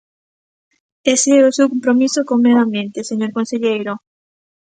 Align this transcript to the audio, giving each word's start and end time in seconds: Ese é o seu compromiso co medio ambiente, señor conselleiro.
Ese 1.15 1.29
é 1.39 1.43
o 1.49 1.55
seu 1.57 1.67
compromiso 1.73 2.19
co 2.27 2.35
medio 2.43 2.63
ambiente, 2.65 3.07
señor 3.09 3.31
conselleiro. 3.37 3.93